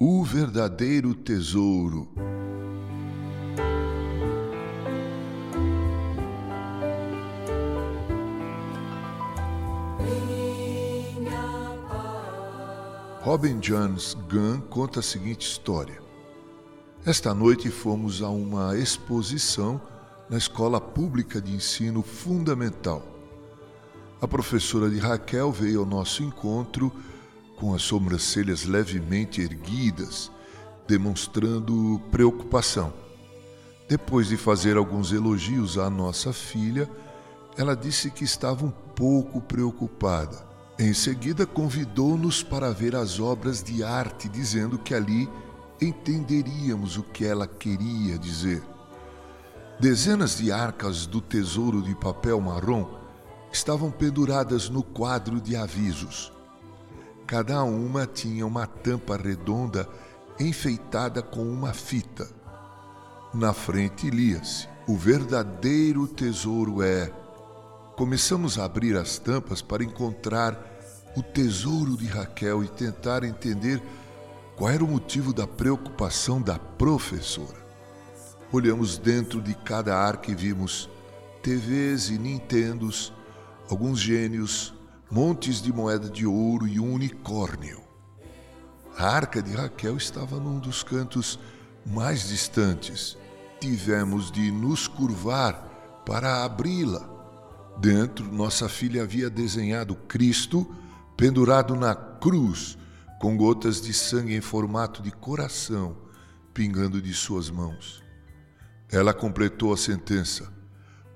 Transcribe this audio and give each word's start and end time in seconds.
O 0.00 0.22
verdadeiro 0.22 1.12
tesouro. 1.12 2.08
Robin 13.22 13.58
Jones 13.58 14.14
Gunn 14.30 14.60
conta 14.70 15.00
a 15.00 15.02
seguinte 15.02 15.44
história. 15.44 16.00
Esta 17.04 17.34
noite 17.34 17.68
fomos 17.68 18.22
a 18.22 18.28
uma 18.28 18.78
exposição 18.78 19.80
na 20.30 20.38
Escola 20.38 20.80
Pública 20.80 21.40
de 21.40 21.52
Ensino 21.52 22.04
Fundamental. 22.04 23.02
A 24.20 24.28
professora 24.28 24.88
de 24.88 24.98
Raquel 25.00 25.50
veio 25.50 25.80
ao 25.80 25.86
nosso 25.86 26.22
encontro 26.22 26.92
com 27.58 27.74
as 27.74 27.82
sobrancelhas 27.82 28.64
levemente 28.64 29.40
erguidas, 29.40 30.30
demonstrando 30.86 32.00
preocupação. 32.10 32.92
Depois 33.88 34.28
de 34.28 34.36
fazer 34.36 34.76
alguns 34.76 35.12
elogios 35.12 35.78
à 35.78 35.88
nossa 35.88 36.32
filha, 36.32 36.88
ela 37.56 37.74
disse 37.74 38.10
que 38.10 38.24
estava 38.24 38.64
um 38.64 38.70
pouco 38.70 39.40
preocupada 39.40 40.48
em 40.80 40.94
seguida, 40.94 41.44
convidou-nos 41.44 42.40
para 42.40 42.70
ver 42.70 42.94
as 42.94 43.18
obras 43.18 43.64
de 43.64 43.82
arte, 43.82 44.28
dizendo 44.28 44.78
que 44.78 44.94
ali 44.94 45.28
entenderíamos 45.80 46.96
o 46.96 47.02
que 47.02 47.24
ela 47.24 47.48
queria 47.48 48.16
dizer. 48.16 48.62
Dezenas 49.80 50.38
de 50.38 50.52
arcas 50.52 51.04
do 51.04 51.20
tesouro 51.20 51.82
de 51.82 51.96
papel 51.96 52.40
marrom 52.40 52.86
estavam 53.50 53.90
penduradas 53.90 54.68
no 54.68 54.84
quadro 54.84 55.40
de 55.40 55.56
avisos. 55.56 56.32
Cada 57.28 57.62
uma 57.62 58.06
tinha 58.06 58.46
uma 58.46 58.66
tampa 58.66 59.14
redonda 59.14 59.86
enfeitada 60.40 61.20
com 61.20 61.42
uma 61.42 61.74
fita. 61.74 62.26
Na 63.34 63.52
frente 63.52 64.08
lia-se: 64.08 64.66
O 64.86 64.96
verdadeiro 64.96 66.06
tesouro 66.06 66.82
é 66.82 67.12
Começamos 67.98 68.58
a 68.58 68.64
abrir 68.64 68.96
as 68.96 69.18
tampas 69.18 69.60
para 69.60 69.84
encontrar 69.84 70.58
o 71.14 71.22
tesouro 71.22 71.98
de 71.98 72.06
Raquel 72.06 72.64
e 72.64 72.68
tentar 72.68 73.22
entender 73.22 73.82
qual 74.56 74.70
era 74.70 74.82
o 74.82 74.88
motivo 74.88 75.34
da 75.34 75.46
preocupação 75.46 76.40
da 76.40 76.58
professora. 76.58 77.58
Olhamos 78.50 78.96
dentro 78.96 79.42
de 79.42 79.52
cada 79.52 79.94
arca 79.94 80.30
e 80.30 80.34
vimos 80.34 80.88
TVs 81.42 82.08
e 82.08 82.18
Nintendos, 82.18 83.12
alguns 83.68 84.00
gênios, 84.00 84.77
montes 85.10 85.60
de 85.60 85.72
moeda 85.72 86.08
de 86.08 86.26
ouro 86.26 86.66
e 86.66 86.78
um 86.78 86.92
unicórnio. 86.92 87.82
A 88.96 89.08
arca 89.08 89.42
de 89.42 89.52
Raquel 89.52 89.96
estava 89.96 90.38
num 90.38 90.58
dos 90.58 90.82
cantos 90.82 91.38
mais 91.86 92.28
distantes. 92.28 93.16
Tivemos 93.60 94.30
de 94.30 94.50
nos 94.50 94.86
curvar 94.88 96.02
para 96.04 96.44
abri-la 96.44 97.18
Dentro, 97.80 98.24
nossa 98.32 98.68
filha 98.68 99.04
havia 99.04 99.30
desenhado 99.30 99.94
Cristo 99.94 100.66
pendurado 101.16 101.76
na 101.76 101.94
cruz, 101.94 102.76
com 103.20 103.36
gotas 103.36 103.80
de 103.80 103.92
sangue 103.92 104.34
em 104.34 104.40
formato 104.40 105.00
de 105.00 105.12
coração 105.12 105.96
pingando 106.52 107.00
de 107.00 107.14
suas 107.14 107.48
mãos. 107.48 108.02
Ela 108.90 109.14
completou 109.14 109.72
a 109.72 109.76
sentença: 109.76 110.52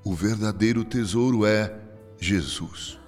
O 0.05 0.15
verdadeiro 0.15 0.85
tesouro 0.85 1.45
é 1.45 1.81
Jesus. 2.21 3.02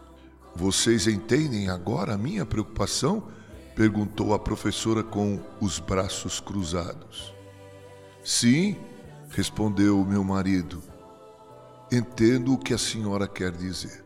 Vocês 0.57 1.07
entendem 1.07 1.69
agora 1.69 2.15
a 2.15 2.19
minha 2.19 2.45
preocupação? 2.45 3.29
perguntou 3.75 4.33
a 4.33 4.39
professora 4.39 5.03
com 5.03 5.41
os 5.61 5.81
braços 5.81 6.39
cruzados. 6.39 7.35
Sim, 8.25 8.77
respondeu 9.31 10.01
o 10.01 10.07
meu 10.07 10.23
marido 10.23 10.81
Entendo 11.93 12.55
o 12.55 12.59
que 12.59 12.75
a 12.75 12.79
senhora 12.79 13.29
quer 13.29 13.53
dizer. 13.53 14.05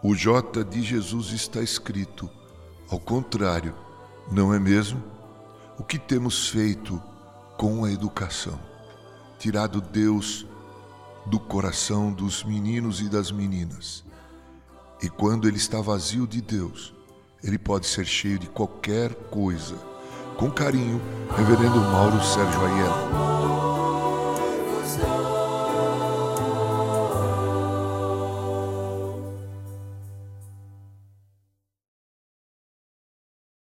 O 0.00 0.14
J 0.14 0.62
de 0.62 0.80
Jesus 0.82 1.32
está 1.32 1.60
escrito, 1.60 2.30
ao 2.88 3.00
contrário, 3.00 3.74
não 4.30 4.54
é 4.54 4.60
mesmo? 4.60 5.02
O 5.76 5.82
que 5.82 5.98
temos 5.98 6.50
feito 6.50 7.02
com 7.56 7.84
a 7.84 7.90
educação? 7.90 8.60
Tirado 9.40 9.80
Deus 9.80 10.46
do 11.26 11.40
coração 11.40 12.12
dos 12.12 12.44
meninos 12.44 13.00
e 13.00 13.08
das 13.08 13.32
meninas. 13.32 14.04
E 15.00 15.08
quando 15.08 15.46
ele 15.46 15.56
está 15.56 15.80
vazio 15.80 16.26
de 16.26 16.40
Deus, 16.40 16.92
ele 17.42 17.56
pode 17.56 17.86
ser 17.86 18.04
cheio 18.04 18.38
de 18.38 18.48
qualquer 18.48 19.14
coisa. 19.30 19.76
Com 20.36 20.50
carinho, 20.50 21.00
Reverendo 21.36 21.78
Mauro 21.80 22.20
Sérgio 22.22 22.64
Aiello. 22.64 23.77